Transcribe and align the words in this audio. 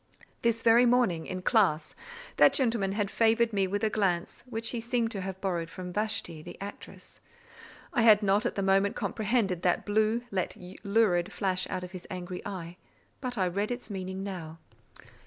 This 0.41 0.63
very 0.63 0.87
morning, 0.87 1.27
in 1.27 1.43
class, 1.43 1.93
that 2.37 2.53
gentleman 2.53 2.93
had 2.93 3.11
favoured 3.11 3.53
me 3.53 3.67
with 3.67 3.83
a 3.83 3.89
glance 3.91 4.43
which 4.49 4.71
he 4.71 4.81
seemed 4.81 5.11
to 5.11 5.21
have 5.21 5.39
borrowed 5.39 5.69
from 5.69 5.93
Vashti, 5.93 6.41
the 6.41 6.57
actress; 6.59 7.21
I 7.93 8.01
had 8.01 8.23
not 8.23 8.43
at 8.47 8.55
the 8.55 8.63
moment 8.63 8.95
comprehended 8.95 9.61
that 9.61 9.85
blue, 9.85 10.23
yet 10.31 10.57
lurid, 10.83 11.31
flash 11.31 11.69
out 11.69 11.83
of 11.83 11.91
his 11.91 12.07
angry 12.09 12.41
eye; 12.47 12.77
but 13.19 13.37
I 13.37 13.45
read 13.47 13.69
its 13.69 13.91
meaning 13.91 14.23
now. 14.23 14.57